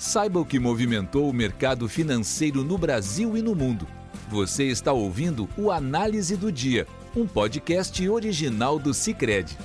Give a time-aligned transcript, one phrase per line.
[0.00, 3.86] Saiba o que movimentou o mercado financeiro no Brasil e no mundo.
[4.30, 9.58] Você está ouvindo o Análise do Dia, um podcast original do Cicred.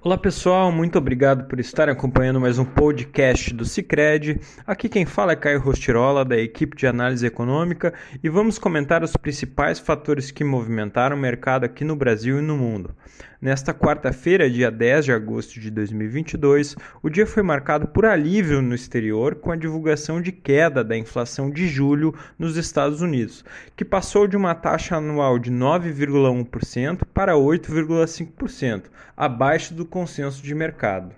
[0.00, 4.40] Olá pessoal, muito obrigado por estar acompanhando mais um podcast do Cicred.
[4.64, 7.92] Aqui quem fala é Caio Rostirola, da equipe de análise econômica,
[8.22, 12.56] e vamos comentar os principais fatores que movimentaram o mercado aqui no Brasil e no
[12.56, 12.94] mundo.
[13.40, 18.74] Nesta quarta-feira, dia 10 de agosto de 2022, o dia foi marcado por alívio no
[18.74, 23.44] exterior com a divulgação de queda da inflação de julho nos Estados Unidos,
[23.76, 31.14] que passou de uma taxa anual de 9,1% para 8,5%, abaixo do consenso de mercado.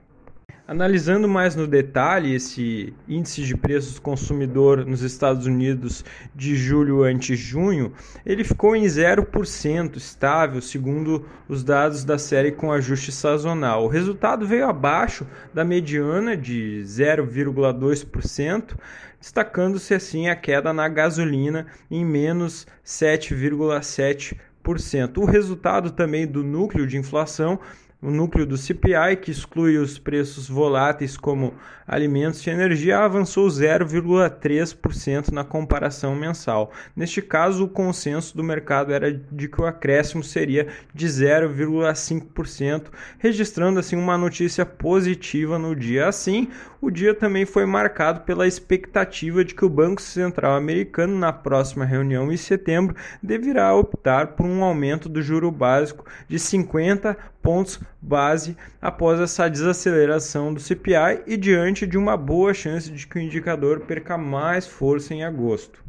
[0.71, 7.35] Analisando mais no detalhe esse índice de preços consumidor nos Estados Unidos de julho ante
[7.35, 7.93] junho,
[8.25, 13.85] ele ficou em 0% estável, segundo os dados da série com ajuste sazonal.
[13.85, 18.77] O resultado veio abaixo da mediana de 0,2%,
[19.21, 25.19] destacando-se assim a queda na gasolina em menos 7,7%.
[25.19, 27.59] O resultado também do núcleo de inflação
[28.03, 31.53] o núcleo do CPI, que exclui os preços voláteis como
[31.87, 36.73] alimentos e energia, avançou 0,3% na comparação mensal.
[36.97, 42.87] Neste caso, o consenso do mercado era de que o acréscimo seria de 0,5%,
[43.19, 46.09] registrando assim uma notícia positiva no dia.
[46.09, 46.49] Assim,
[46.81, 51.85] o dia também foi marcado pela expectativa de que o Banco Central americano, na próxima
[51.85, 58.57] reunião em setembro, deverá optar por um aumento do juro básico de 50 pontos base
[58.81, 63.81] após essa desaceleração do CPI e diante de uma boa chance de que o indicador
[63.81, 65.83] perca mais força em agosto.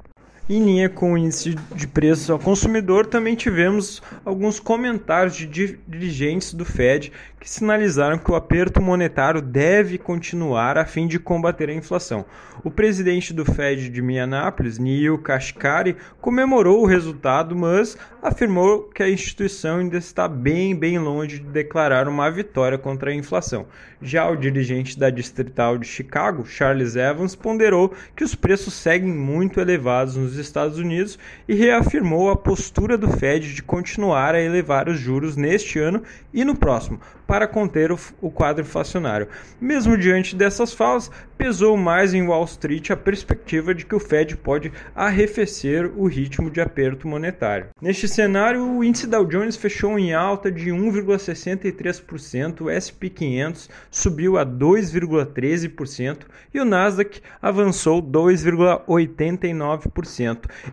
[0.49, 5.47] Em linha com o índice de preços ao consumidor, também tivemos alguns comentários de
[5.87, 11.69] dirigentes do Fed que sinalizaram que o aperto monetário deve continuar a fim de combater
[11.69, 12.23] a inflação.
[12.63, 19.09] O presidente do Fed de Minneapolis, Neil Kashkari, comemorou o resultado, mas afirmou que a
[19.09, 23.65] instituição ainda está bem, bem longe de declarar uma vitória contra a inflação.
[23.99, 29.59] Já o dirigente da Distrital de Chicago, Charles Evans, ponderou que os preços seguem muito
[29.59, 34.99] elevados nos Estados Unidos e reafirmou a postura do Fed de continuar a elevar os
[34.99, 36.03] juros neste ano
[36.33, 39.27] e no próximo, para conter o, o quadro inflacionário.
[39.59, 44.37] Mesmo diante dessas falas, pesou mais em Wall Street a perspectiva de que o Fed
[44.37, 47.69] pode arrefecer o ritmo de aperto monetário.
[47.81, 54.37] Neste cenário, o índice Dow Jones fechou em alta de 1,63%, o S&P 500 subiu
[54.37, 56.19] a 2,13%
[56.53, 60.20] e o Nasdaq avançou 2,89%.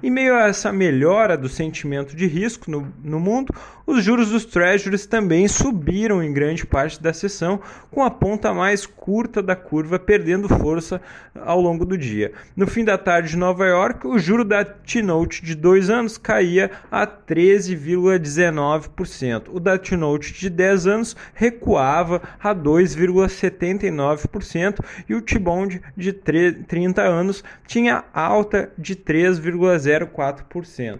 [0.02, 3.54] Em meio a essa melhora do sentimento de risco no, no mundo,
[3.86, 7.60] os juros dos Treasuries também subiram em grande parte da sessão,
[7.90, 11.00] com a ponta mais curta da curva perdendo força
[11.34, 12.32] ao longo do dia.
[12.54, 16.70] No fim da tarde de Nova York, o juro da T-Note de dois anos caía
[16.90, 19.44] a 13,19%.
[19.48, 27.42] O da T-Note de 10 anos recuava a 2,79% e o T-Bond de 30 anos
[27.66, 28.94] tinha alta de
[29.38, 30.98] 3,04%.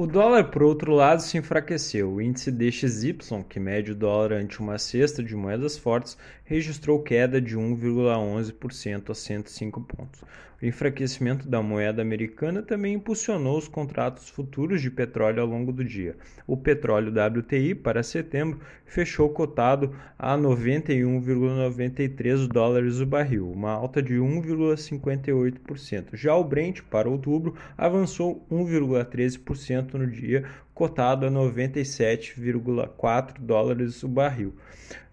[0.00, 2.12] O dólar, por outro lado, se enfraqueceu.
[2.12, 7.40] O índice DXY, que mede o dólar ante uma cesta de moedas fortes, registrou queda
[7.40, 10.22] de 1,11% a 105 pontos.
[10.60, 15.84] O enfraquecimento da moeda americana também impulsionou os contratos futuros de petróleo ao longo do
[15.84, 16.16] dia.
[16.48, 24.14] O petróleo WTI para setembro fechou cotado a 91,93 dólares o barril, uma alta de
[24.14, 26.16] 1,58%.
[26.16, 30.44] Já o Brent para outubro avançou 1,13% no dia,
[30.74, 34.54] cotado a 97,4 dólares o barril.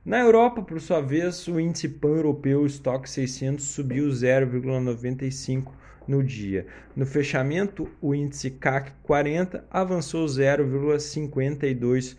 [0.04, 5.72] Na Europa, por sua vez, o índice pan-europeu Stock 600 subiu 0,95
[6.08, 6.68] no dia.
[6.96, 12.16] No fechamento, o índice CAC 40 avançou 0,52%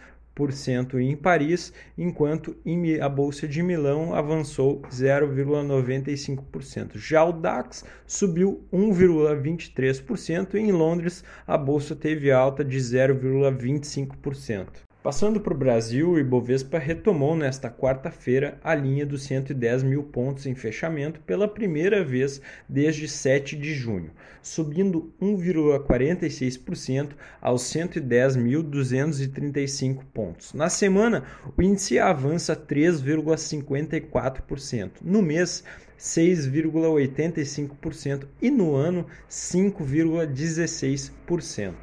[1.01, 2.55] em Paris, enquanto
[3.01, 6.97] a bolsa de Milão avançou 0,95%.
[6.97, 14.85] Já o DAX subiu 1,23% e em Londres a bolsa teve alta de 0,25%.
[15.03, 20.47] Passando para o Brasil, o Ibovespa retomou nesta quarta-feira a linha dos 110 mil pontos
[20.47, 24.11] em fechamento pela primeira vez desde 7 de junho,
[24.43, 27.11] subindo 1,46%
[27.41, 30.53] aos 110.235 pontos.
[30.53, 31.23] Na semana,
[31.57, 34.91] o índice avança 3,54%.
[35.03, 35.63] No mês,
[35.99, 41.75] 6,85% e no ano 5,16%.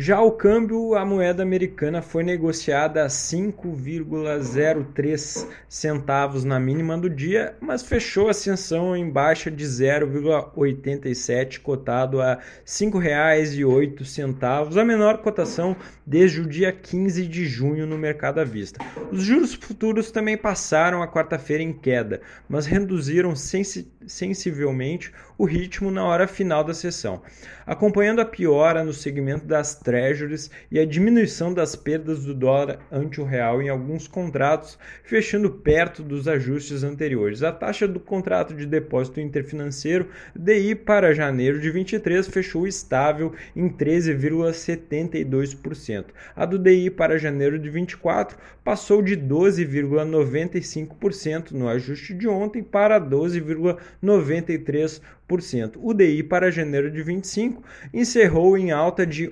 [0.00, 7.56] Já o câmbio, a moeda americana foi negociada a 5,03 centavos na mínima do dia,
[7.60, 15.74] mas fechou a sessão em baixa de 0,87, cotado a R$ 5,08, a menor cotação
[16.06, 18.78] desde o dia 15 de junho no mercado à vista.
[19.10, 25.90] Os juros futuros também passaram a quarta-feira em queda, mas reduziram sensi sensivelmente o ritmo
[25.90, 27.20] na hora final da sessão,
[27.66, 33.22] acompanhando a piora no segmento das treasuries e a diminuição das perdas do dólar ante
[33.22, 37.42] o real em alguns contratos, fechando perto dos ajustes anteriores.
[37.42, 43.70] A taxa do contrato de depósito interfinanceiro DI para janeiro de 23 fechou estável em
[43.70, 46.04] 13,72%.
[46.36, 53.00] A do DI para janeiro de 24 passou de 12,95% no ajuste de ontem para
[53.00, 55.72] 12,93%.
[55.76, 57.62] O DI para janeiro de 25
[57.92, 59.28] encerrou em alta de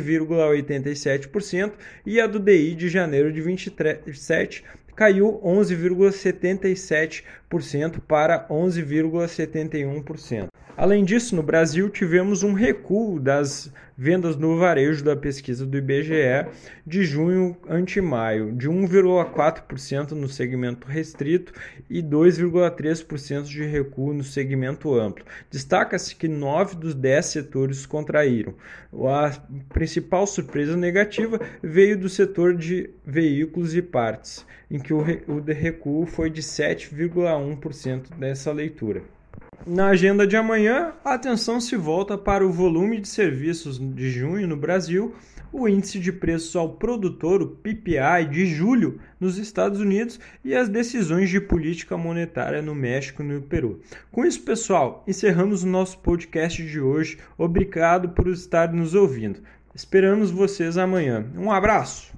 [0.00, 1.72] 11,87%
[2.04, 4.64] e a do DI de janeiro de 27
[4.98, 10.48] caiu 11,77% para 11,71%.
[10.76, 16.46] Além disso, no Brasil tivemos um recuo das vendas no varejo da pesquisa do IBGE
[16.86, 21.52] de junho ante maio, de 1,4% no segmento restrito
[21.90, 25.24] e 2,3% de recuo no segmento amplo.
[25.50, 28.54] Destaca-se que nove dos dez setores contraíram.
[28.92, 29.32] A
[29.70, 36.30] principal surpresa negativa veio do setor de veículos e partes, em que o recuo foi
[36.30, 39.02] de 7,1% nessa leitura.
[39.66, 44.46] Na agenda de amanhã, a atenção se volta para o volume de serviços de junho
[44.46, 45.14] no Brasil,
[45.52, 50.68] o índice de preços ao produtor, o PPI, de julho nos Estados Unidos e as
[50.68, 53.80] decisões de política monetária no México e no Peru.
[54.10, 57.18] Com isso, pessoal, encerramos o nosso podcast de hoje.
[57.36, 59.40] Obrigado por estar nos ouvindo.
[59.74, 61.26] Esperamos vocês amanhã.
[61.36, 62.17] Um abraço!